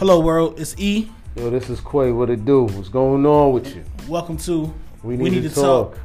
[0.00, 0.58] Hello, world.
[0.58, 1.10] It's E.
[1.36, 2.10] Yo, this is Quay.
[2.10, 2.62] What it do?
[2.62, 3.84] What's going on with you?
[4.08, 5.98] Welcome to We need, to, talk.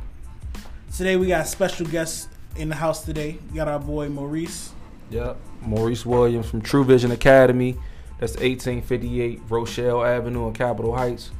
[0.93, 2.27] Today we got special guests
[2.57, 3.37] in the house today.
[3.49, 4.73] We got our boy Maurice.
[5.11, 5.37] Yep.
[5.61, 7.77] Maurice Williams from True Vision Academy.
[8.19, 11.31] That's 1858 Rochelle Avenue in Capitol Heights.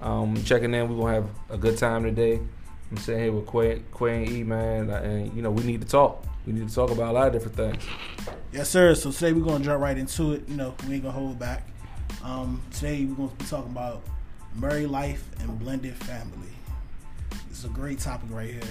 [0.00, 0.88] Um, checking in.
[0.88, 2.40] We're going to have a good time today.
[2.90, 4.90] I'm sitting here with Quay, Quay and E, man.
[4.90, 6.24] And, you know, we need to talk.
[6.48, 7.84] We need to talk about a lot of different things.
[8.52, 8.96] Yes, sir.
[8.96, 10.48] So today we're gonna jump right into it.
[10.48, 11.68] You know, we ain't gonna hold back.
[12.24, 14.02] Um, today we're gonna be talking about
[14.54, 16.48] married life and blended family.
[17.50, 18.62] It's a great topic right here.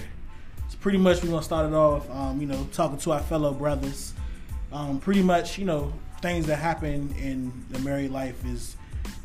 [0.64, 2.08] It's pretty much we're gonna start it off.
[2.10, 4.14] Um, you know, talking to our fellow brothers.
[4.72, 5.92] Um, pretty much, you know,
[6.22, 8.76] things that happen in the married life is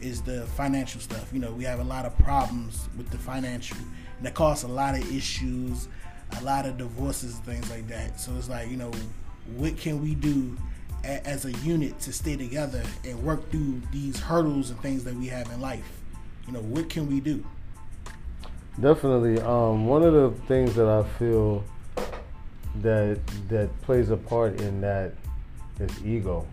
[0.02, 1.30] is the financial stuff.
[1.31, 4.67] You know, we have a lot of problems with the financial, and that causes a
[4.67, 5.88] lot of issues,
[6.38, 8.20] a lot of divorces things like that.
[8.20, 8.91] So it's like, you know,
[9.55, 10.58] what can we do
[11.08, 15.27] as a unit to stay together and work through these hurdles and things that we
[15.27, 16.02] have in life?
[16.45, 17.44] You know, what can we do?
[18.80, 19.41] Definitely.
[19.41, 21.63] Um, one of the things that I feel
[22.81, 23.19] that
[23.50, 25.13] that plays a part in that
[25.80, 26.45] is ego.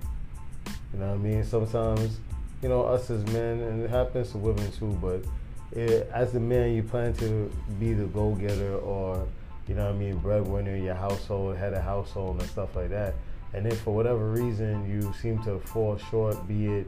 [0.92, 1.44] You know what I mean?
[1.44, 2.18] Sometimes,
[2.62, 5.24] you know, us as men, and it happens to women too, but
[5.72, 9.26] it, as a man, you plan to be the go-getter or,
[9.66, 12.90] you know what I mean, breadwinner in your household, head of household and stuff like
[12.90, 13.14] that.
[13.54, 16.86] And then for whatever reason, you seem to fall short, be it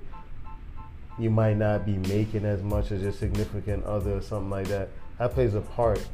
[1.18, 4.88] you might not be making as much as your significant other or something like that.
[5.18, 6.04] That plays a part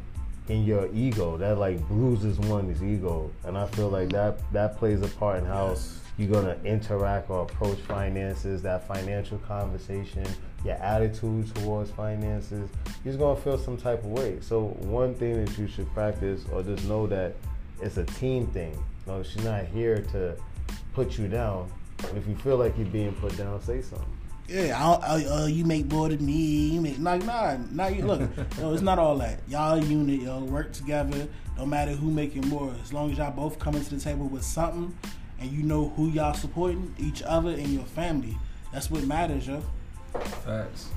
[0.49, 1.37] in your ego.
[1.37, 5.47] That like bruises one's ego, and I feel like that that plays a part in
[5.47, 5.77] how
[6.19, 8.63] you're gonna interact or approach finances.
[8.63, 10.25] That financial conversation,
[10.65, 12.71] your attitude towards finances,
[13.05, 14.39] you're just gonna feel some type of way.
[14.41, 17.35] So one thing that you should practice, or just know that
[17.81, 18.79] it's a team thing.
[19.07, 20.37] No, she's not here to
[20.95, 21.71] put you down.
[22.09, 24.07] And if you feel like you're being put down, say something.
[24.49, 26.33] Yeah, I, I, uh, you make more than me.
[26.33, 27.87] You make like nah, nah.
[27.87, 28.21] You, look,
[28.59, 29.41] yo, it's not all that.
[29.49, 31.29] Y'all a unit, yo, work together.
[31.57, 34.43] No matter who making more, as long as y'all both coming to the table with
[34.43, 34.97] something,
[35.41, 38.37] and you know who y'all supporting, each other and your family.
[38.73, 39.63] That's what matters, yo.
[40.45, 40.89] Facts.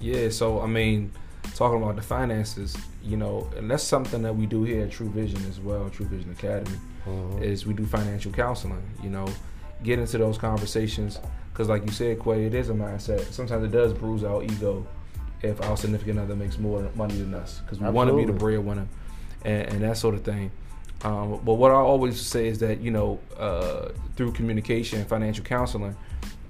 [0.00, 1.12] Yeah, so I mean,
[1.54, 5.10] talking about the finances, you know, and that's something that we do here at True
[5.10, 6.78] Vision as well, True Vision Academy,
[7.40, 8.82] is we do financial counseling.
[9.02, 9.26] You know,
[9.82, 11.18] get into those conversations
[11.52, 13.32] because, like you said, Quay, it is a mindset.
[13.32, 14.86] Sometimes it does bruise our ego
[15.42, 18.32] if our significant other makes more money than us because we want to be the
[18.32, 18.86] breadwinner
[19.42, 20.50] and, and that sort of thing.
[21.02, 25.44] Um, but what I always say is that you know, uh, through communication and financial
[25.44, 25.96] counseling,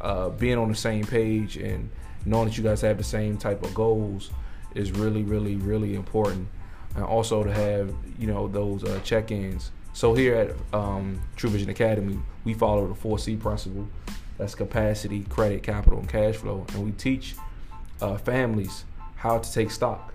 [0.00, 1.90] uh, being on the same page and
[2.24, 4.30] knowing that you guys have the same type of goals
[4.74, 6.48] is really, really, really important.
[6.96, 9.70] And also to have you know those uh, check-ins.
[9.92, 13.88] So here at um, True Vision Academy, we follow the four C principle.
[14.38, 17.34] That's capacity, credit, capital, and cash flow, and we teach
[18.00, 18.84] uh, families
[19.16, 20.14] how to take stock.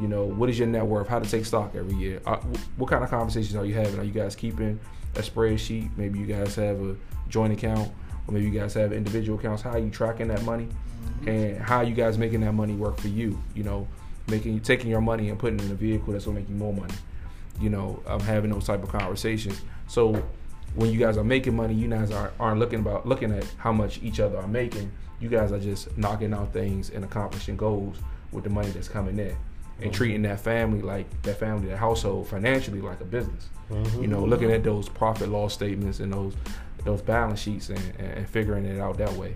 [0.00, 1.08] You know, what is your net worth?
[1.08, 2.20] How to take stock every year?
[2.24, 2.36] Uh,
[2.76, 3.98] what kind of conversations are you having?
[3.98, 4.78] Are you guys keeping
[5.16, 5.90] a spreadsheet?
[5.96, 6.96] Maybe you guys have a
[7.28, 7.90] joint account,
[8.28, 9.62] or maybe you guys have individual accounts.
[9.62, 10.68] How are you tracking that money,
[11.26, 13.42] and how are you guys making that money work for you?
[13.54, 13.88] You know,
[14.28, 16.72] making taking your money and putting it in a vehicle that's gonna make you more
[16.72, 16.94] money.
[17.60, 19.60] You know, um, having those type of conversations.
[19.86, 20.22] So
[20.74, 23.72] when you guys are making money, you guys are, aren't looking about looking at how
[23.72, 24.90] much each other are making.
[25.20, 27.98] You guys are just knocking out things and accomplishing goals
[28.32, 29.36] with the money that's coming in,
[29.80, 33.48] and treating that family like that family, that household financially like a business.
[34.00, 36.34] You know, looking at those profit loss statements and those
[36.84, 39.34] those balance sheets and, and figuring it out that way.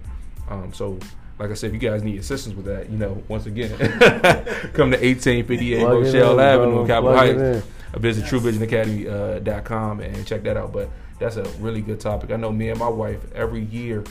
[0.51, 0.99] Um, so.
[1.41, 4.91] Like I said, if you guys need assistance with that, you know, once again, come
[4.91, 6.87] to 1858 Rochelle Avenue, bro.
[6.89, 7.67] Capitol Heights.
[7.95, 10.73] Uh, visit truevisionacademy.com and check that out.
[10.73, 12.31] But that's a really good topic.
[12.31, 14.05] I know me and my wife every year,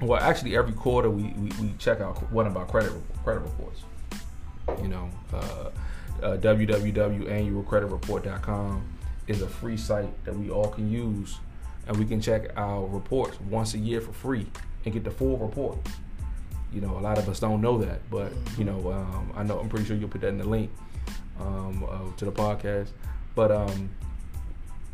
[0.00, 3.82] well, actually every quarter we, we, we check out one of our credit credit reports.
[4.80, 5.70] You know, uh,
[6.22, 8.84] uh, www.annualcreditreport.com
[9.26, 11.38] is a free site that we all can use,
[11.86, 14.46] and we can check our reports once a year for free
[14.84, 15.78] and get the full report.
[16.72, 19.60] You know, a lot of us don't know that, but you know, um, I know
[19.60, 20.70] I'm pretty sure you'll put that in the link
[21.40, 22.88] um, uh, to the podcast.
[23.34, 23.90] But um,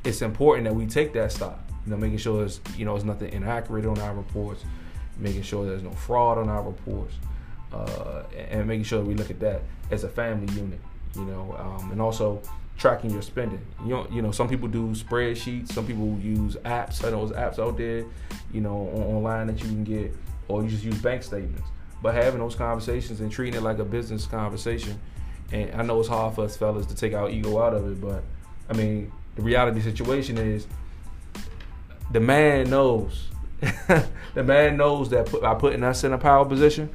[0.05, 1.58] it's important that we take that stock.
[1.85, 4.64] You know, making sure there's you know there's nothing inaccurate on our reports,
[5.17, 7.14] making sure there's no fraud on our reports,
[7.73, 10.81] uh, and making sure we look at that as a family unit.
[11.14, 12.43] You know, um, and also
[12.79, 13.61] tracking your spending.
[13.85, 17.05] You know, you know, some people do spreadsheets, some people use apps.
[17.05, 18.05] I know there's apps out there,
[18.52, 20.14] you know, on, online that you can get,
[20.46, 21.69] or you just use bank statements.
[22.00, 24.99] But having those conversations and treating it like a business conversation,
[25.53, 28.00] and I know it's hard for us fellas to take our ego out of it,
[28.00, 28.23] but
[28.69, 30.67] I mean, the reality situation is
[32.11, 33.29] the man knows
[34.35, 36.89] the man knows that put, by putting us in a power position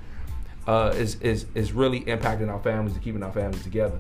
[0.68, 4.00] uh, is is is really impacting our families and keeping our families together.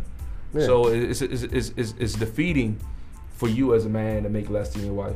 [0.54, 0.66] Yeah.
[0.66, 2.80] So it's, it's, it's, it's, it's defeating
[3.34, 5.16] for you as a man to make less than your wife.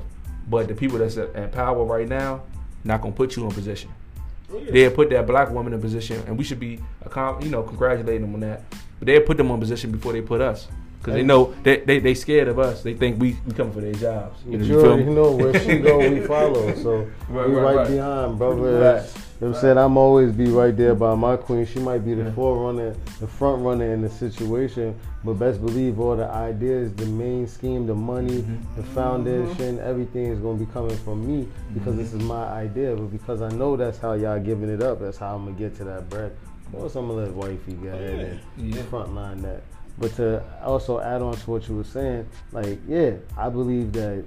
[0.50, 2.42] But the people that's in power right now
[2.84, 3.92] not gonna put you in position.
[4.50, 6.80] They'll put that black woman in position, and we should be,
[7.42, 8.64] you know, congratulating them on that.
[9.00, 10.68] But they'll put them on position before they put us,
[11.00, 12.82] because they know they, they they scared of us.
[12.84, 14.40] They think we we coming for their jobs.
[14.50, 16.74] You know, you you already know where she go, we follow.
[16.76, 18.62] So Right, we right, right, behind, brother.
[18.80, 19.04] Right.
[19.40, 19.78] You know what I'm saying?
[19.78, 21.64] I'm always be right there by my queen.
[21.68, 22.32] She might be the Yeah.
[22.32, 27.46] forerunner, the front runner in the situation, but best believe all the ideas, the main
[27.48, 28.82] scheme, the money, Mm-hmm.
[28.82, 32.96] the foundation, everything is gonna be coming from me because this is my idea.
[32.96, 35.76] But because I know that's how y'all giving it up, that's how I'm gonna get
[35.78, 36.36] to that bread.
[36.74, 38.82] Of course, I'm gonna let wifey go ahead and Yeah.
[38.84, 39.62] front line that.
[40.00, 44.24] But to also add on to what you were saying, like, yeah, I believe that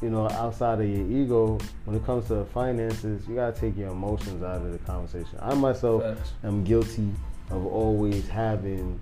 [0.00, 3.90] you know, outside of your ego, when it comes to finances, you gotta take your
[3.90, 5.38] emotions out of the conversation.
[5.40, 6.32] I myself Facts.
[6.42, 7.08] am guilty
[7.52, 8.98] of always having,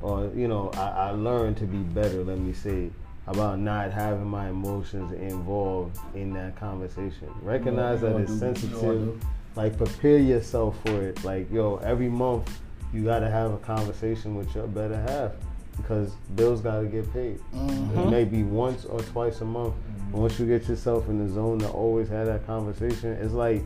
[0.00, 2.24] or you know, I, I learned to be better.
[2.24, 2.90] Let me say
[3.28, 7.28] about not having my emotions involved in that conversation.
[7.40, 8.80] Recognize You that it's do- you sensitive.
[8.80, 9.20] do.
[9.54, 11.22] Like prepare yourself for it.
[11.24, 12.58] Like yo, every month
[12.92, 15.32] you gotta have a conversation with your better half
[15.76, 17.38] because bills gotta get paid.
[17.54, 19.74] It may be once or twice a month.
[20.10, 23.62] But once you get yourself in the zone to always have that conversation, it's like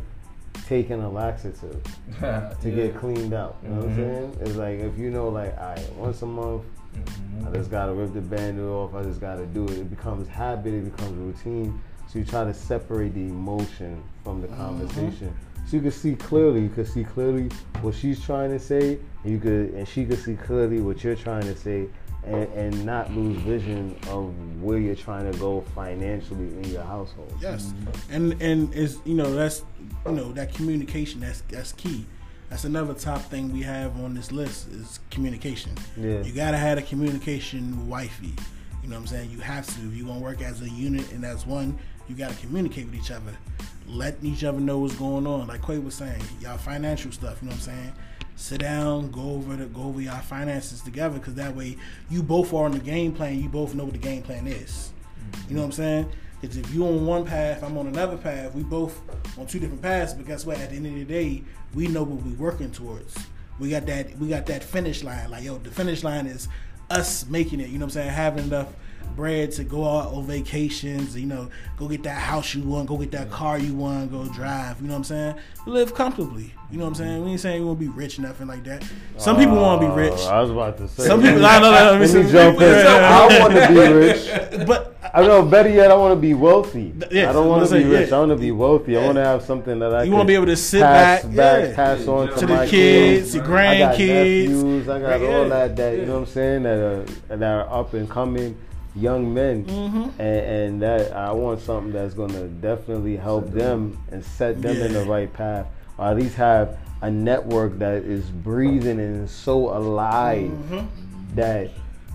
[0.66, 1.82] taking a laxative
[2.20, 3.56] to get cleaned out.
[3.62, 3.96] You know what I'm Mhm.
[3.96, 4.36] saying?
[4.40, 6.62] It's like if you know, like, all right, once a month,
[6.96, 7.48] Mm-hmm.
[7.48, 8.94] I just gotta rip the band off.
[8.94, 9.72] I just gotta do it.
[9.72, 10.72] It becomes habit.
[10.72, 11.78] It becomes routine.
[12.08, 15.36] So you try to separate the emotion from the conversation.
[15.66, 16.62] So you can see clearly.
[16.62, 20.18] You can see clearly what she's trying to say, and you could, and she could
[20.18, 21.88] see clearly what you're trying to say,
[22.24, 24.32] and, and not lose vision of
[24.62, 27.32] where you're trying to go financially in your household.
[27.40, 27.72] Yes,
[28.10, 29.64] and and is you know that's
[30.06, 32.06] you know that communication that's that's key.
[32.48, 35.72] That's another top thing we have on this list is communication.
[35.96, 36.22] Yeah.
[36.22, 38.34] You gotta have a communication wifey.
[38.82, 39.30] You know what I'm saying?
[39.32, 39.80] You have to.
[39.88, 41.76] If you're gonna work as a unit and as one,
[42.08, 43.32] you gotta communicate with each other.
[43.88, 45.46] Let each other know what's going on.
[45.46, 47.92] Like Quay was saying, y'all financial stuff, you know what I'm saying?
[48.34, 51.76] Sit down, go over the go over y'all finances together, because that way
[52.10, 53.40] you both are on the game plan.
[53.40, 54.92] You both know what the game plan is.
[55.48, 56.10] You know what I'm saying?
[56.40, 58.54] Because if you on one path, I'm on another path.
[58.54, 59.00] We both
[59.38, 60.12] on two different paths.
[60.12, 60.58] But guess what?
[60.58, 61.44] At the end of the day,
[61.74, 63.16] we know what we're working towards.
[63.58, 64.18] We got that.
[64.18, 65.30] We got that finish line.
[65.30, 66.48] Like yo, the finish line is
[66.90, 67.68] us making it.
[67.68, 68.10] You know what I'm saying?
[68.10, 68.68] Having enough
[69.14, 71.16] bread to go out on vacations.
[71.16, 72.88] You know, go get that house you want.
[72.88, 74.10] Go get that car you want.
[74.10, 74.80] Go drive.
[74.80, 75.34] You know what I'm saying?
[75.66, 76.52] Live comfortably.
[76.70, 77.24] You know what I'm saying?
[77.24, 78.84] We ain't saying we want to be rich, nothing like that.
[79.18, 80.14] Some people want to be rich.
[80.14, 81.06] Uh, I was about to say.
[81.06, 81.46] Some people.
[81.46, 81.70] I know.
[81.70, 82.32] Let me Let me see.
[82.32, 82.86] jump in.
[82.86, 84.66] I want to be rich.
[84.66, 85.44] But I know.
[85.44, 86.92] Better yet, I want to be wealthy.
[87.10, 88.10] Yes, I don't want to be rich.
[88.10, 88.16] yeah.
[88.16, 88.96] I want to be wealthy.
[88.96, 90.02] I want to have something that I.
[90.02, 91.76] You want wanna be able to sit pass back, back, yeah.
[91.76, 93.46] pass on to, to the my kids, your I
[93.78, 94.48] got grandkids.
[94.48, 94.88] nephews.
[94.88, 95.76] I got all that.
[95.76, 96.62] That you know what I'm saying.
[96.64, 97.04] That are
[97.36, 98.56] that are up and coming
[98.96, 100.10] young men, Mhm.
[100.18, 104.92] and, and that I want something that's gonna definitely help them and set them in
[104.92, 105.66] the right path,
[105.98, 110.86] or at least have a network that is breathing and so alive Mhm.
[111.34, 111.68] that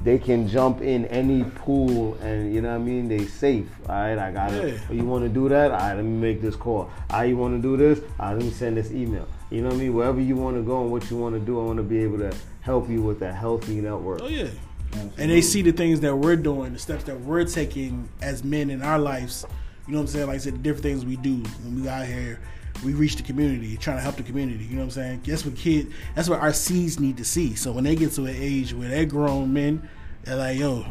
[0.03, 3.67] they can jump in any pool and you know what I mean they safe.
[3.87, 4.73] All right, I got it.
[4.89, 4.95] Yeah.
[4.95, 5.69] You want to do that?
[5.69, 6.89] All right, let me make this call.
[7.11, 7.99] All right, you want to do this?
[8.19, 9.27] All right, let me send this email.
[9.51, 9.93] You know what I mean?
[9.93, 11.99] Wherever you want to go and what you want to do, I want to be
[12.03, 14.21] able to help you with a healthy network.
[14.23, 14.47] Oh yeah.
[14.93, 18.69] And they see the things that we're doing, the steps that we're taking as men
[18.69, 19.45] in our lives.
[19.87, 20.27] You know what I'm saying?
[20.27, 22.39] Like I said, the different things we do when we out here,
[22.83, 24.65] we reach the community, trying to help the community.
[24.65, 25.21] You know what I'm saying?
[25.25, 25.91] That's what kid.
[26.15, 27.55] That's what our seeds need to see.
[27.55, 29.87] So when they get to an age where they're grown men,
[30.23, 30.85] they're like, yo,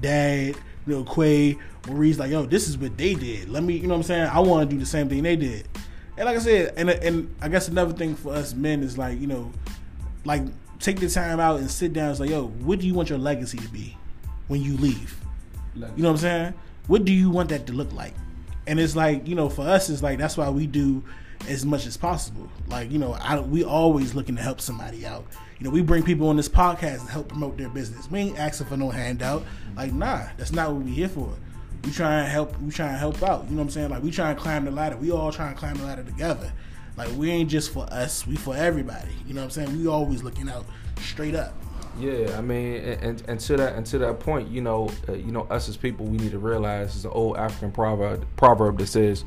[0.00, 1.58] dad, you know, Quay,
[1.88, 3.48] Maurice, like, yo, this is what they did.
[3.48, 4.28] Let me, you know what I'm saying?
[4.28, 5.66] I want to do the same thing they did.
[6.16, 9.20] And like I said, and and I guess another thing for us men is like,
[9.20, 9.52] you know,
[10.24, 10.42] like
[10.80, 12.10] take the time out and sit down.
[12.10, 13.96] It's like, yo, what do you want your legacy to be
[14.48, 15.18] when you leave?
[15.74, 16.54] You know what I'm saying?
[16.86, 18.14] What do you want that to look like?
[18.66, 21.04] And it's like, you know, for us, it's like that's why we do
[21.48, 22.48] as much as possible.
[22.68, 25.24] Like, you know, I we always looking to help somebody out.
[25.58, 28.10] You know, we bring people on this podcast to help promote their business.
[28.10, 29.44] We ain't asking for no handout.
[29.76, 31.32] Like, nah, that's not what we here for.
[31.84, 32.58] We try and help.
[32.60, 33.44] We try and help out.
[33.44, 33.90] You know what I'm saying?
[33.90, 34.96] Like, we try and climb the ladder.
[34.96, 36.52] We all try and climb the ladder together.
[36.96, 38.26] Like, we ain't just for us.
[38.26, 39.12] We for everybody.
[39.26, 39.78] You know what I'm saying?
[39.78, 40.64] We always looking out
[41.00, 41.54] straight up.
[41.98, 45.32] Yeah, I mean, and, and, to that and to that point, you know, uh, you
[45.32, 48.88] know, us as people, we need to realize it's an old African proverb proverb that
[48.88, 49.24] says,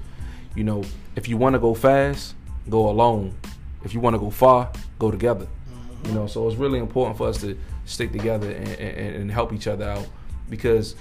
[0.55, 0.83] you know,
[1.15, 2.35] if you want to go fast,
[2.69, 3.35] go alone.
[3.83, 5.47] If you want to go far, go together.
[6.05, 9.51] You know, so it's really important for us to stick together and, and, and help
[9.51, 10.07] each other out
[10.49, 10.95] because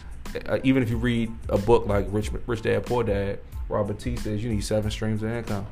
[0.46, 4.16] uh, even if you read a book like Rich Rich Dad Poor Dad, Robert T
[4.16, 5.66] says you need seven streams of income.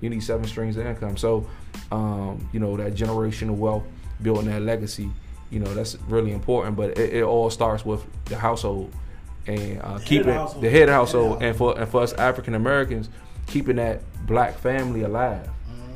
[0.00, 1.16] You need seven streams of income.
[1.16, 1.46] So,
[1.90, 3.84] um, you know, that generational wealth,
[4.22, 5.10] building that legacy,
[5.50, 6.76] you know, that's really important.
[6.76, 8.92] But it, it all starts with the household
[9.46, 10.62] and uh, keeping the household.
[10.64, 13.08] the head of the Head of household, and for and for us African Americans,
[13.46, 15.48] keeping that black family alive.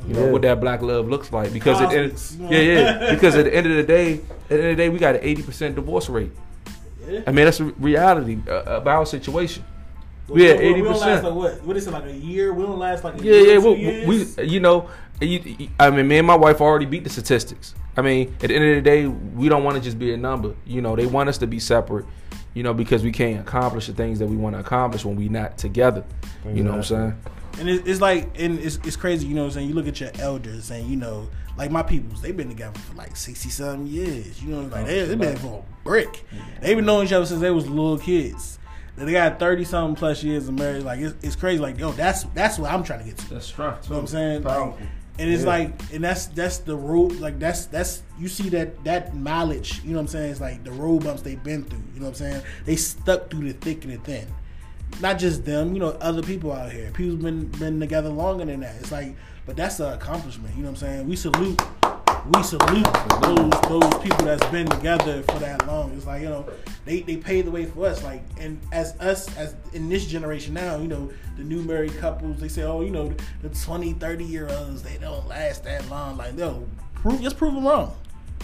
[0.07, 0.31] You know Yeah.
[0.31, 2.37] what that black love looks like because at the end, Cosmics.
[2.51, 3.11] yeah, yeah.
[3.13, 5.15] Because at the end of the day, at the end of the day, we got
[5.15, 6.31] an eighty percent divorce rate.
[7.07, 7.21] Yeah.
[7.27, 9.63] I mean, that's a reality uh, of our situation.
[10.29, 11.23] Well, We had we- we last 80%.
[11.23, 11.63] like what?
[11.65, 12.53] What is it like a year?
[12.53, 13.59] We don't last like a Yeah, year, yeah.
[13.61, 14.37] two We, years?
[14.37, 14.87] we, you know,
[15.21, 17.75] you, you- I mean, me and my wife already beat the statistics.
[17.97, 20.17] I mean, at the end of the day, we don't want to just be a
[20.17, 20.55] number.
[20.65, 22.05] You know, they want us to be separate.
[22.55, 25.29] You know, because we can't accomplish the things that we want to accomplish when we're
[25.29, 26.03] not together.
[26.51, 27.13] You know what I'm saying?
[27.59, 29.67] And it, it's like, and it's, it's crazy, you know what I'm saying?
[29.69, 32.95] You look at your elders and, you know, like my peoples, they've been together for
[32.95, 34.41] like 60 something years.
[34.41, 36.25] You know, like oh, they, they've been for a brick.
[36.61, 38.57] They've been knowing each other since they was little kids.
[39.05, 40.83] They got 30 something plus years of marriage.
[40.83, 41.59] Like, it's, it's crazy.
[41.61, 43.29] Like, yo, that's that's what I'm trying to get to.
[43.35, 43.85] That's strength.
[43.85, 44.43] You know what I'm saying?
[44.43, 44.87] Like, Powerful.
[45.19, 45.49] and it's Yeah.
[45.49, 47.13] like, and that's that's the road.
[47.19, 49.81] Like that's that's you see that that mileage.
[49.83, 50.31] You know what I'm saying?
[50.31, 51.81] It's like the road bumps they've been through.
[51.93, 52.41] You know what I'm saying?
[52.65, 54.27] They stuck through the thick and the thin.
[55.01, 55.73] Not just them.
[55.73, 56.91] You know, other people out here.
[56.91, 58.75] People's been been together longer than that.
[58.81, 59.15] It's like,
[59.45, 60.55] but that's an accomplishment.
[60.55, 61.07] You know what I'm saying?
[61.07, 61.61] We salute.
[62.33, 62.87] We salute
[63.21, 65.91] those those people that's been together for that long.
[65.95, 66.47] It's like you know,
[66.85, 68.03] they they paved the way for us.
[68.03, 72.39] Like and as us as in this generation now, you know, the new married couples,
[72.39, 76.17] they say, oh, you know, the 20, 30 year olds, they don't last that long.
[76.17, 77.95] Like no, prove just prove them wrong.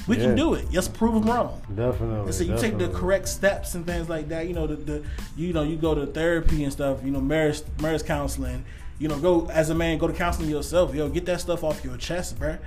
[0.07, 0.69] We can do it.
[0.69, 1.61] Just prove them wrong.
[1.73, 2.25] Definitely.
[2.25, 4.47] And so you take the correct steps and things like that.
[4.47, 5.03] You know, the, the
[5.35, 7.03] you know you go to therapy and stuff.
[7.03, 8.65] You know, marriage marriage counseling.
[8.99, 10.93] You know, go as a man, go to counseling yourself.
[10.93, 12.59] Yo, get that stuff off your chest, bruh.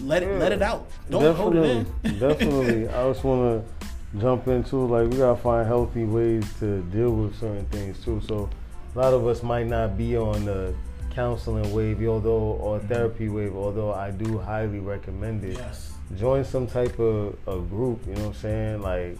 [0.00, 0.90] Let it let it out.
[1.10, 1.84] Don't hold it in.
[2.18, 2.88] definitely.
[2.88, 7.38] I just want to jump into like we gotta find healthy ways to deal with
[7.38, 8.20] certain things too.
[8.26, 8.48] So
[8.94, 10.74] a lot of us might not be on the
[11.10, 13.56] counseling wave, although or therapy wave.
[13.56, 15.58] Although I do highly recommend it.
[15.58, 15.92] yes.
[16.16, 18.06] Join some type of a group.
[18.06, 18.82] You know what I'm saying?
[18.82, 19.18] Like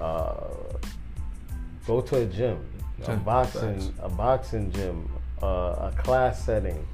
[0.00, 0.48] uh,
[1.86, 2.58] go to a gym,
[3.06, 5.10] a boxing, a boxing gym,
[5.42, 6.86] uh, a class setting.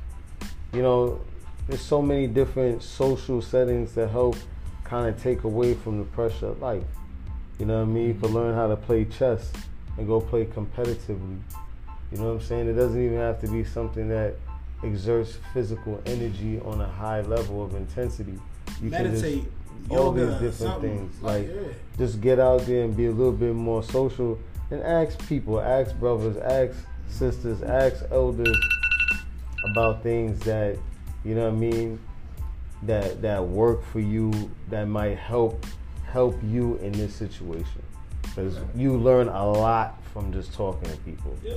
[0.72, 1.20] You know,
[1.68, 4.36] there's so many different social settings that help
[4.84, 6.84] kind of take away from the pressure of life.
[7.58, 8.08] You know what I mean?
[8.08, 9.52] You can learn how to play chess
[9.98, 11.38] and go play competitively.
[12.12, 12.68] You know what I'm saying?
[12.68, 14.36] It doesn't even have to be something that
[14.84, 18.38] exerts physical energy on a high level of intensity.
[18.80, 21.22] You Meditate, can just all these different things.
[21.22, 21.72] Like yeah.
[21.98, 24.38] just get out there and be a little bit more social
[24.70, 26.76] and ask people, ask brothers, ask
[27.08, 28.56] sisters, ask elders
[29.72, 30.76] about things that
[31.26, 31.98] you know what I mean
[32.82, 35.66] that that work for you that might help
[36.04, 37.82] help you in this situation
[38.22, 41.36] because you learn a lot from just talking to people.
[41.42, 41.54] yeah.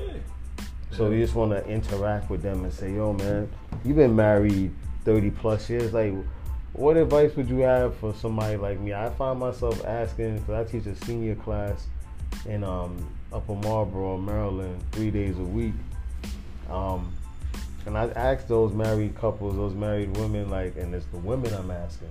[0.92, 3.48] So you just want to interact with them and say, "Yo, man,
[3.86, 4.74] you've been married
[5.06, 5.94] 30 plus years.
[5.94, 6.14] Like,
[6.74, 10.72] what advice would you have for somebody like me?" I find myself asking because I
[10.72, 11.88] teach a senior class
[12.48, 12.98] in um,
[13.32, 15.76] Upper Marlboro, Maryland, three days a week.
[16.70, 17.14] Um,
[17.86, 21.72] and I ask those married couples, those married women, like, and it's the women I'm
[21.72, 22.10] asking.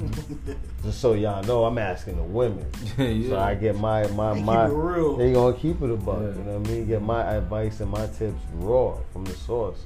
[0.00, 0.52] Mm-hmm.
[0.84, 2.66] Just so y'all know, I'm asking the women.
[2.98, 3.28] Yeah.
[3.30, 5.16] So I get my my They keep my it real.
[5.16, 6.18] they gonna keep it a buck.
[6.20, 6.28] Yeah.
[6.28, 6.86] You know what I mean?
[6.86, 9.84] Get my advice and my tips raw from the source.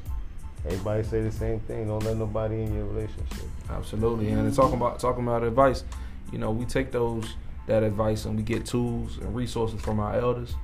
[0.66, 1.88] Everybody say the same thing.
[1.88, 3.46] Don't let nobody in your relationship.
[3.70, 5.84] Absolutely, and talking about talking about advice,
[6.32, 7.34] you know, we take those
[7.66, 10.54] that advice and we get tools and resources from our elders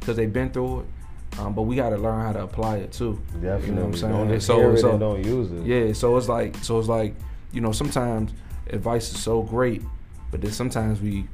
[0.00, 0.86] because they've been through it.
[1.38, 3.20] Um, but we got to learn how to apply it too.
[3.34, 3.68] Definitely.
[3.68, 4.12] You know what I'm saying?
[4.12, 5.64] Don't And so- hear it so- and don't use it.
[5.66, 7.14] Yeah, so it's like so it's like
[7.52, 8.32] you know sometimes
[8.70, 9.82] advice is so great,
[10.30, 11.26] but then sometimes we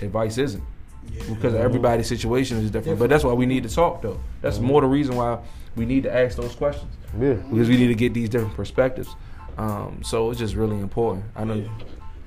[0.00, 0.62] advice isn't
[1.12, 1.22] Yeah.
[1.34, 2.98] because everybody's situation is different.
[2.98, 4.18] But that's why we need to talk though.
[4.40, 5.38] That's more the reason why
[5.76, 6.90] we need to ask those questions
[7.20, 7.34] Yeah.
[7.50, 9.14] because we need to get these different perspectives.
[9.58, 11.24] Um, so it's just really important.
[11.36, 11.54] I know.
[11.54, 11.68] Yeah.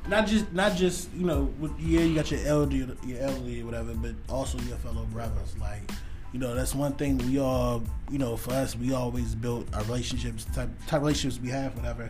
[0.08, 3.94] Not just not just you know yeah you got your elder your elderly or whatever,
[3.96, 5.56] but also your fellow brothers.
[5.60, 5.90] Like
[6.36, 9.82] you know that's one thing we all you know for us we always built our
[9.84, 12.10] relationships type type relationships we have whatever.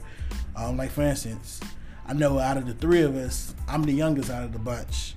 [0.55, 1.59] Um, like for instance,
[2.07, 5.13] I know out of the three of us, I'm the youngest out of the bunch,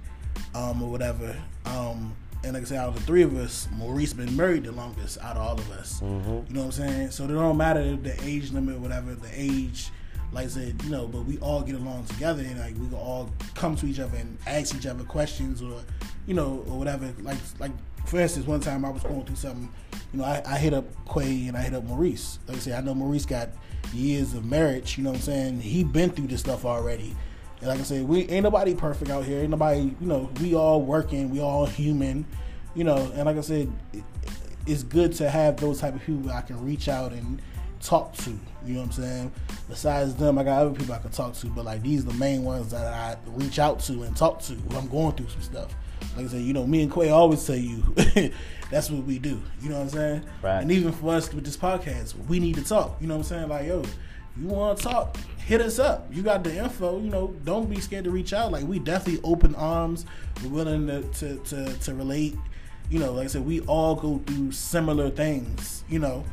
[0.55, 1.35] um, or whatever.
[1.65, 4.73] Um, and like I said, out of the three of us, Maurice been married the
[4.73, 6.03] longest out of all of us.
[6.03, 6.31] Mm-hmm.
[6.31, 7.11] You know what I'm saying?
[7.13, 9.89] So it don't matter the age limit, or whatever the age.
[10.33, 12.99] Like I said, you know, but we all get along together, and like we can
[12.99, 15.81] all come to each other and ask each other questions, or
[16.27, 17.11] you know, or whatever.
[17.23, 17.73] Like, like
[18.09, 19.69] for instance, one time I was going through something.
[20.13, 22.39] You know, I, I hit up Quay and I hit up Maurice.
[22.49, 23.51] Like I said, I know Maurice got
[23.93, 24.97] years of marriage.
[24.97, 25.61] You know what I'm saying?
[25.61, 27.15] He been through this stuff already.
[27.61, 29.41] And like I said, we ain't nobody perfect out here.
[29.41, 32.25] Ain't nobody, you know, we all working, we all human,
[32.75, 32.97] you know.
[33.15, 34.05] And like I said, it,
[34.67, 37.43] it's good to have those type of people I can reach out and
[37.81, 38.31] talk to.
[38.65, 39.33] You know what I'm saying?
[39.69, 42.15] Besides them, I got other people I can talk to, but like these are the
[42.15, 45.43] main ones that I reach out to and talk to when I'm going through some
[45.43, 45.75] stuff.
[46.17, 47.83] Like I said, you know, me and Quay always tell you
[48.71, 49.41] that's what we do.
[49.63, 50.25] You know what I'm saying?
[50.43, 50.61] Right.
[50.61, 52.97] And even for us with this podcast, we need to talk.
[53.01, 53.49] You know what I'm saying?
[53.49, 53.83] Like, yo,
[54.37, 56.07] you want to talk, hit us up.
[56.13, 57.01] You got the info.
[57.01, 58.53] You know, don't be scared to reach out.
[58.53, 60.07] Like, we definitely open arms.
[60.43, 62.37] We're willing to to, to, to relate.
[62.91, 65.85] You know, like I said, we all go through similar things.
[65.89, 66.25] You know,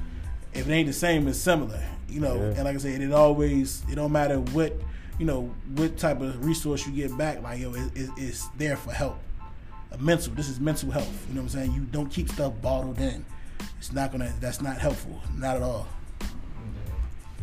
[0.53, 1.83] if it ain't the same, it's similar.
[2.07, 2.41] You know, Yeah.
[2.55, 4.73] and like I said, it always it don't matter what
[5.19, 7.41] you know what type of resource you get back.
[7.41, 9.19] Like yo, it, it, it's there for help.
[9.95, 10.33] A mental.
[10.33, 11.25] This is mental health.
[11.27, 11.73] You know what I'm saying?
[11.73, 13.25] You don't keep stuff bottled in.
[13.77, 14.33] It's not gonna.
[14.39, 15.21] That's not helpful.
[15.37, 15.87] Not at all.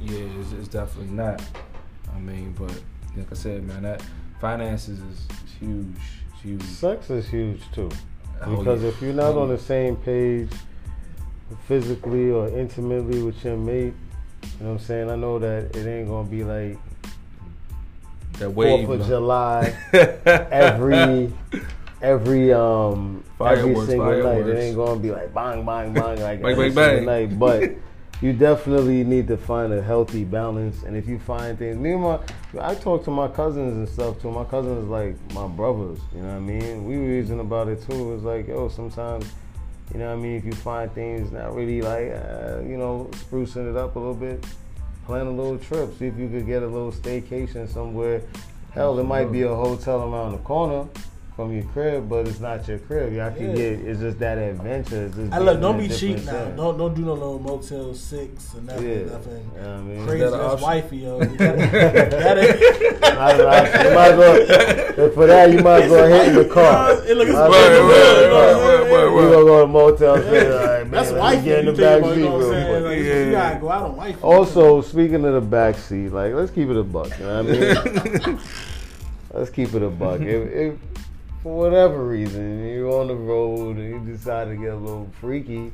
[0.01, 1.43] Yeah, it's, it's definitely not.
[2.15, 2.73] I mean, but
[3.17, 4.03] like I said, man, that
[4.41, 5.97] finances is, is huge.
[6.33, 6.63] It's huge.
[6.63, 7.91] Sex is huge too.
[8.43, 8.89] Oh, Because yeah.
[8.89, 10.51] if you're not oh, on the same page
[11.69, 13.95] physically or intimately with your mate,
[14.43, 15.11] you know what I'm saying?
[15.11, 16.79] I know that it ain't gonna be like
[18.39, 19.07] that wave, Fourth of.
[19.07, 21.33] July every
[22.03, 24.47] every um every Fireworks, single night.
[24.47, 27.29] It ain't gonna be like bang bang bang like Bang, every bang, single bang.
[27.31, 27.39] night.
[27.39, 27.71] But
[28.21, 30.83] you definitely need to find a healthy balance.
[30.83, 32.19] And if you find things, me and my,
[32.61, 34.31] I talk to my cousins and stuff too.
[34.31, 35.99] My cousins like my brothers.
[36.15, 36.85] You know what I mean?
[36.85, 38.15] We were reason about it too.
[38.15, 39.27] It's like yo, sometimes.
[39.93, 40.37] You know what I mean?
[40.37, 44.15] If you find things not really like, uh, you know, sprucing it up a little
[44.15, 44.43] bit,
[45.05, 45.99] plan a little trip.
[45.99, 48.23] See if you could get a little staycation somewhere.
[48.71, 50.89] Hell, it might be a hotel around the corner
[51.35, 53.15] from your crib, but it's not your crib.
[53.15, 53.57] Y'all can Yeah.
[53.57, 55.07] get, it's just that adventure.
[55.07, 55.61] It's just I look.
[55.63, 56.33] Don't be cheap different now.
[56.45, 56.57] sense.
[56.59, 58.87] Don't don't do no little Motel Six or nothing.
[58.89, 59.05] Yeah.
[59.13, 60.07] Nothing You know what I mean?
[60.07, 60.25] crazy.
[60.25, 61.21] Is that an That's wifey, yo.
[61.23, 64.19] You gotta, you gotta, I don't know, you might as
[64.99, 66.93] well, for that, you might as well hit in the car.
[67.07, 68.59] It look- it's Might as word, well word, hit in the car.
[68.59, 71.45] word, word, You gonna go to motel, say, all right, that's let wifey.
[71.45, 72.99] get in the back seat you know what I'm real quick.
[72.99, 74.23] You gotta go out on wifey.
[74.23, 77.09] Also, speaking of the back seat, like let's keep it a buck.
[77.19, 78.39] You know what I mean?
[79.33, 80.21] let's keep it a buck.
[80.21, 80.75] If, if
[81.43, 85.73] for whatever reason you're on the road and you decide to get a little freaky,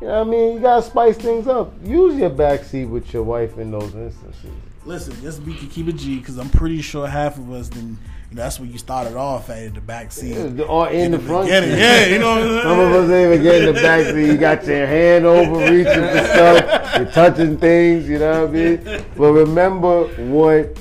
[0.00, 0.54] you know what I mean?
[0.54, 1.72] You gotta spice things up.
[1.84, 4.50] Use your back seat with your wife in those instances.
[4.84, 7.96] Listen, just be keep it G because I'm pretty sure half of us then
[8.30, 10.36] you know that's where you started off at in the back seat.
[10.62, 11.70] Or in the front Get it?
[11.70, 11.78] seat.
[11.78, 12.62] Yeah, you know what I'm saying?
[12.62, 14.26] Some of us ain't even get in the back seat.
[14.26, 16.96] You got your hand over reaching for stuff.
[16.96, 18.08] You're touching things.
[18.08, 19.04] You know what I mean?
[19.16, 20.76] But remember what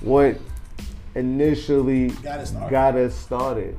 [0.00, 0.36] what
[1.16, 2.70] initially Got it started.
[2.70, 3.76] got us started,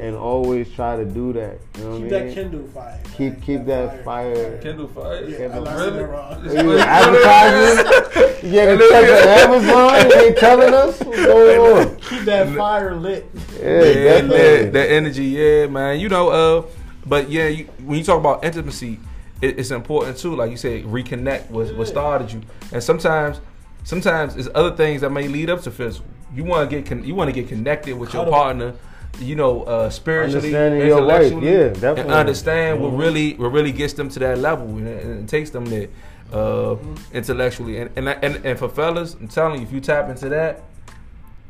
[0.00, 1.58] and always try to do that.
[1.78, 2.34] You know what Keep I that?
[2.34, 3.00] Kindle fire.
[3.16, 3.40] Keep man.
[3.42, 4.58] keep that fire.
[4.58, 5.24] Kindle Fire.
[5.28, 5.68] Yeah, Kindle.
[5.68, 6.44] I said that wrong.
[6.50, 8.46] You advertising?
[8.46, 10.10] You getting a check from Amazon?
[10.10, 11.96] You ain't telling us what's going on?
[11.96, 13.26] Keep that fire lit.
[13.58, 16.00] Yeah, Yeah, that, that energy, yeah, man.
[16.00, 16.66] You know, uh,
[17.06, 18.98] but yeah, you, when you talk about intimacy,
[19.40, 20.34] it, it's important too.
[20.34, 23.40] Like you said, reconnect with what started you, and sometimes,
[23.84, 26.06] sometimes it's other things that may lead up to physical.
[26.34, 28.74] You want to get con- you want to get connected with your partner,
[29.18, 32.98] you know, uh, spiritually, Understanding your wife, intellectually, yeah, and understand what Mhm.
[32.98, 35.88] really what really gets them to that level, and and takes them there
[36.32, 36.76] uh,
[37.12, 37.78] intellectually.
[37.80, 40.62] And and, and and for fellas, I'm telling you, if you tap into that,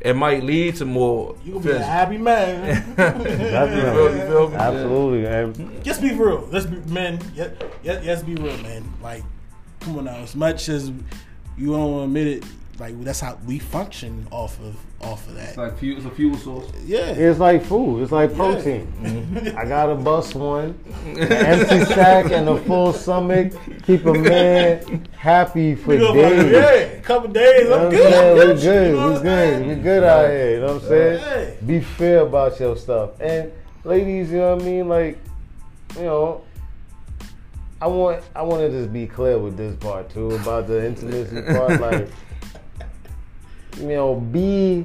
[0.01, 1.37] it might lead to more.
[1.45, 2.65] You gonna be a happy man.
[2.97, 4.57] You feel- you feel me?
[4.57, 5.27] Absolutely.
[5.27, 6.49] And Just be real.
[6.51, 7.19] Let's be men.
[7.35, 7.51] Yes,
[7.83, 8.83] yes, yes, be real, man.
[9.03, 9.23] Like,
[9.81, 10.17] come on now.
[10.17, 10.91] As much as
[11.59, 12.45] you don't admit it,
[12.81, 15.51] like that's how we function off of off of that.
[15.51, 16.67] It's like fuel, it's a fuel source.
[16.85, 17.11] yeah.
[17.13, 18.03] It's like food.
[18.03, 19.55] It's like protein.
[19.57, 20.79] I got a bus one.
[21.05, 23.53] An empty sack and a full stomach
[23.85, 26.53] keep a man happy for We go days.
[26.53, 27.65] yeah, couple days.
[27.69, 28.13] You I'm what I'm good.
[28.13, 28.35] saying?
[28.35, 28.61] We good.
[28.63, 28.87] good.
[28.91, 29.67] You know We what good.
[29.67, 30.51] We good out here.
[30.55, 31.19] You know what I'm saying?
[31.21, 31.57] Hey.
[31.67, 33.21] Be fair about your stuff.
[33.21, 33.53] And
[33.85, 34.89] ladies, you know what I mean?
[34.89, 35.19] Like,
[35.97, 36.45] you know,
[37.83, 41.41] I want I want to just be clear with this part too about the intimacy
[41.43, 41.81] part.
[41.81, 42.09] Like,
[43.79, 44.85] you know, be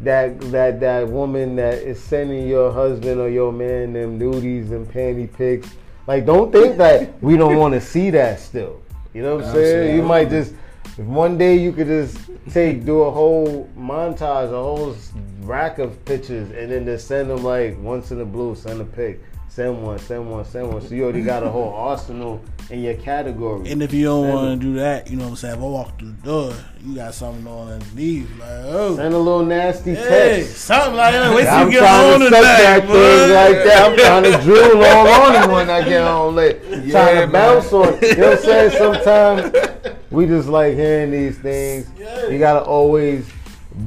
[0.00, 4.86] that that that woman that is sending your husband or your man them nudies and
[4.88, 5.68] panty pics.
[6.06, 8.80] Like, don't think that we don't want to see that still.
[9.12, 9.96] You know what I'm saying?
[9.96, 10.54] You might just
[10.98, 12.18] if one day you could just
[12.50, 14.96] take do a whole montage, a whole
[15.42, 18.84] rack of pictures, and then just send them like once in a blue, send a
[18.84, 20.80] pic, send one, send one, send one.
[20.80, 23.70] So you already got a whole arsenal in your category.
[23.70, 25.54] And if you don't want to do that, you know what I'm saying?
[25.54, 26.54] If I walk through the door,
[26.84, 28.30] you got something on underneath.
[28.38, 28.96] Like, oh.
[28.96, 30.58] Send a little nasty Hey, text.
[30.58, 31.34] something like that.
[31.34, 33.90] Wait till I'm you get trying on to in suck that, that thing like that.
[33.90, 36.62] I'm trying to drool all on it when I get home late.
[36.62, 37.26] trying man.
[37.26, 38.02] to bounce on it.
[38.02, 38.70] You know what I'm saying?
[39.04, 41.88] Sometimes we just like hearing these things.
[41.98, 42.28] Yeah.
[42.28, 43.30] You gotta always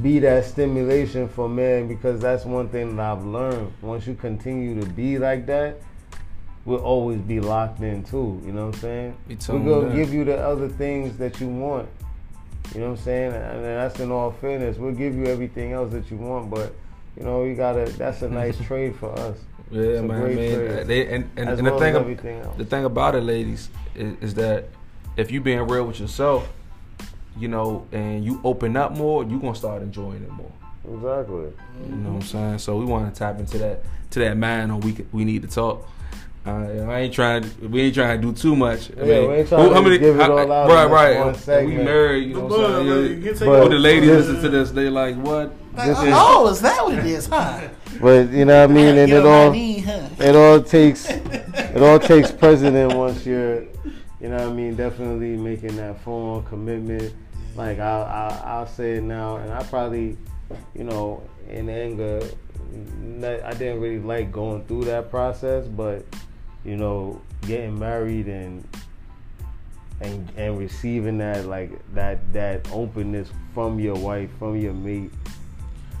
[0.00, 3.72] be that stimulation for men because that's one thing that I've learned.
[3.82, 5.76] Once you continue to be like that,
[6.64, 8.40] we'll always be locked in too.
[8.44, 9.16] You know what I'm saying?
[9.28, 9.96] We're gonna that.
[9.96, 11.88] give you the other things that you want.
[12.74, 13.32] You know what I'm saying?
[13.32, 14.78] And that's in all fairness.
[14.78, 16.74] We'll give you everything else that you want, but
[17.16, 17.84] you know, you gotta.
[17.92, 19.36] That's a nice trade for us.
[19.70, 20.10] Yeah, man.
[20.10, 20.86] I great mean, trade.
[20.86, 22.56] they, and and, and well the thing as ab- everything else.
[22.58, 24.68] the thing about it, ladies, is, is that
[25.16, 26.50] if you being real with yourself,
[27.36, 30.52] you know, and you open up more, you gonna start enjoying it more.
[30.84, 31.52] Exactly.
[31.88, 32.58] You know what I'm saying?
[32.58, 35.48] So we want to tap into that to that mind on we we need to
[35.48, 35.88] talk.
[36.44, 36.50] Uh,
[36.88, 37.44] I ain't trying.
[37.70, 38.90] We ain't trying to do too much.
[38.98, 41.18] I Yeah, we ain't trying to give it all out in Right, right.
[41.26, 42.28] one And we married.
[42.28, 42.88] You know what I'm saying?
[42.88, 43.08] but, Yeah.
[43.16, 45.52] you can take But- the ladies This- listen to this, they like, what?
[45.76, 47.60] Like, This is- oh, is that what it is, huh?
[48.00, 50.00] But you know what I mean, and Get it all knee, huh?
[50.18, 53.60] it all takes it all takes precedent once you're,
[54.20, 57.12] you know what I mean, definitely making that formal commitment.
[57.54, 60.16] Like I'll, I'll I'll say it now, and I probably,
[60.74, 62.20] you know, in anger,
[63.22, 66.04] I didn't really like going through that process, but
[66.64, 68.66] you know, getting married and
[70.00, 75.10] and and receiving that like that that openness from your wife, from your mate,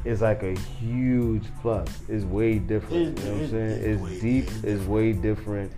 [0.04, 1.88] is like a huge plus.
[2.08, 3.18] It's way different.
[3.18, 3.70] It- you know what I'm saying?
[3.70, 4.44] it's It's way deep.
[4.46, 4.64] different.
[4.64, 5.72] It's way different,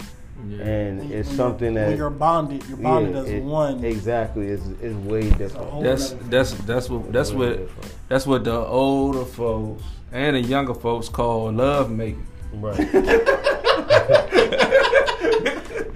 [0.49, 0.63] Yeah.
[0.63, 3.43] and When- it's when something you're, that when you're bonded, you're bonded yeah, as it-
[3.43, 3.85] one.
[3.85, 4.47] Exactly.
[4.49, 5.71] It's it's way different.
[5.71, 7.95] whole That's that's that's what that's what different.
[8.09, 12.27] that's what the older folks and the younger folks call love making.
[12.55, 12.79] Right.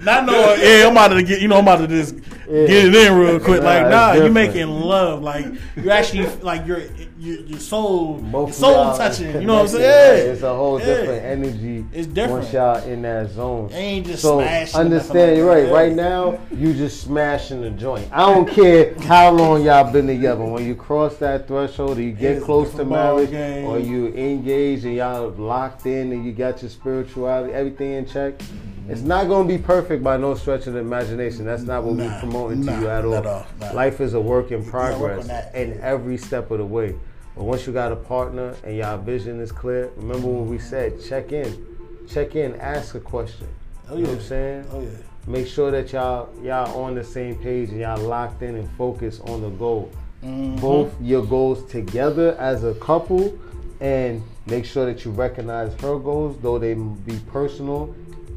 [0.01, 2.15] Not knowing, yeah, I'm about to get, you know, I'm out to just
[2.49, 2.65] Yeah.
[2.67, 3.61] get it in real quick.
[3.61, 4.33] Nah, like, nah, you different.
[4.33, 5.21] making love.
[5.21, 6.81] Like, you actually, like, your
[7.19, 9.33] your, your soul, Both your soul touching.
[9.41, 10.25] You know what I'm saying?
[10.25, 10.31] Yeah.
[10.31, 10.85] It's a whole Yeah.
[10.85, 11.85] different energy.
[11.93, 12.43] It's different.
[12.43, 13.69] once y'all in that zone.
[13.71, 14.79] It ain't just so smashing.
[14.79, 15.69] understand, you're right.
[15.71, 18.07] Right now, you just smashing the joint.
[18.11, 20.43] I don't care how long y'all been together.
[20.45, 23.65] When you cross that threshold, or you get It's close to marriage, game.
[23.65, 28.41] or you engaged and y'all locked in, and you got your spirituality, everything in check.
[28.89, 31.45] It's not gonna be perfect by no stretch of the imagination.
[31.45, 33.15] That's not what we're promoting nah, to you at all.
[33.15, 33.71] at all, nah.
[33.73, 36.95] Life is a work in progress in every step of the way.
[37.35, 41.01] But once you got a partner and y'all vision is clear, remember what we said
[41.03, 41.65] check in,
[42.07, 43.47] check in, ask a question.
[43.89, 44.15] Oh, You know yeah.
[44.15, 44.65] what I'm saying?
[44.71, 44.89] Oh, yeah.
[45.27, 49.21] Make sure that y'all y'all on the same page and y'all locked in and focused
[49.21, 49.91] on the goal.
[50.23, 50.55] Mm-hmm.
[50.57, 53.37] Both your goals together as a couple,
[53.79, 57.95] and make sure that you recognize her goals, though they be personal,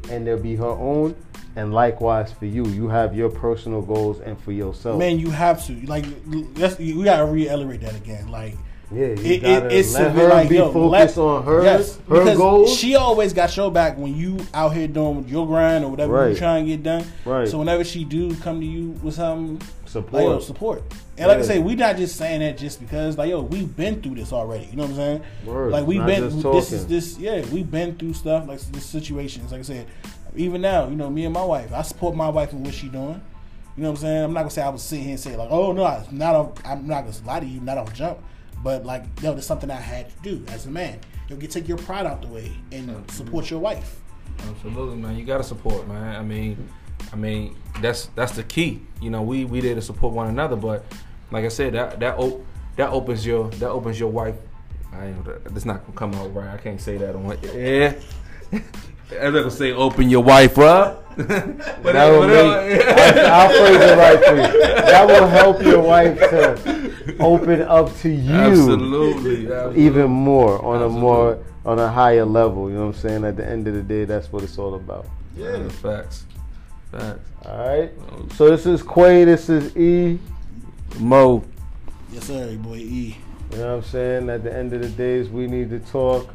[0.09, 1.15] and they'll be her own.
[1.55, 4.97] And likewise for you, you have your personal goals and for yourself.
[4.97, 5.73] Man, you have to.
[5.85, 6.05] Like,
[6.55, 8.29] let's, we gotta reiterate that again.
[8.29, 8.55] Like,
[8.91, 11.63] yeah, you it, gotta it, it's let her like, be yo, focused let- on her
[11.63, 12.75] yes, her because goals.
[12.75, 16.31] She always got your back when you out here doing your grind or whatever Right.
[16.31, 17.05] you trying to get done.
[17.23, 17.47] Right.
[17.47, 19.61] So whenever she do come to you with something,
[19.93, 20.23] support.
[20.23, 20.83] like yo, support.
[21.17, 24.01] And like I say, we not just saying that just because, like yo, we've been
[24.01, 24.65] through this already.
[24.65, 25.23] You know what I'm saying?
[25.45, 25.71] Word.
[25.71, 26.41] Like we've Not been.
[26.41, 27.17] This is this.
[27.17, 29.51] Yeah, we've been through stuff like this situations.
[29.51, 29.87] Like I said,
[30.35, 32.89] even now, you know, me and my wife, I support my wife in what she
[32.89, 33.21] doing.
[33.75, 34.23] You know what I'm saying?
[34.23, 36.35] I'm not gonna say I was sitting here and say like, oh no, I'm not.
[36.35, 38.19] Off, I'm not gonna lie to you, not off jump.
[38.63, 40.99] But like, yo, that's something I had to do as a man.
[41.29, 43.99] You get take your pride out the way and support your wife.
[44.39, 45.17] Absolutely, man.
[45.17, 46.15] You gotta support, man.
[46.15, 46.69] I mean,
[47.11, 48.81] I mean that's that's the key.
[49.01, 50.85] You know, we we there to support one another, but
[51.31, 54.35] like I said, that that op- that opens your that opens your wife.
[54.91, 56.53] I ain't, that's not gonna come out right.
[56.53, 57.93] I can't say that on what yeah.
[58.51, 61.03] I'm not gonna say open your wife up.
[61.17, 64.61] but That will make, I'll, I'll phrase it right for you.
[64.81, 69.85] That will help your wife to open up to you absolutely, absolutely.
[69.85, 72.69] even more on a more on a higher level.
[72.69, 73.25] You know what I'm saying?
[73.25, 75.05] At the end of the day, that's what it's all about.
[75.35, 76.25] Yeah, facts,
[76.99, 77.19] facts.
[77.45, 77.91] All right.
[78.35, 79.25] So this is Quay.
[79.25, 80.19] This is E.
[80.99, 81.43] Mo,
[82.11, 83.17] Yes, sir, boy E.
[83.51, 84.29] You know what I'm saying?
[84.29, 86.29] At the end of the days, we need to talk.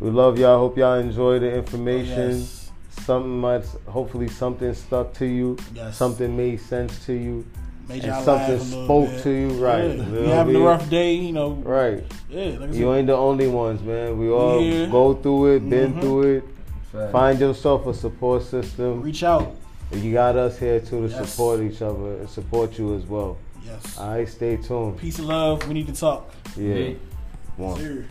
[0.00, 0.58] We love y'all.
[0.58, 2.30] Hope y'all enjoy the information.
[2.40, 2.70] Yes.
[3.04, 5.56] Something might, hopefully, something stuck to you.
[5.74, 5.96] Yes.
[5.96, 7.46] Something made sense to you.
[7.88, 9.22] Made And y'all something laugh a spoke bit.
[9.22, 9.92] to you, right, Yeah.
[9.94, 11.50] You little having a rough day, you know.
[11.52, 12.04] Right.
[12.28, 14.18] Yeah, like You ain't the only ones, man.
[14.18, 14.86] We all Yeah.
[14.86, 16.00] go through it, been Mhm.
[16.00, 16.44] through it.
[16.92, 17.12] facts.
[17.12, 19.02] Find yourself a support system.
[19.02, 19.54] reach out.
[19.92, 21.30] You got us here too to Yes.
[21.30, 23.36] support each other and support you as well.
[23.64, 23.98] Yes.
[23.98, 24.98] All right, stay tuned.
[24.98, 25.66] Peace and love.
[25.68, 26.30] We need to talk.
[26.56, 26.74] Yeah.
[26.74, 26.94] Yeah.
[27.56, 27.78] One.
[27.80, 28.04] Sir.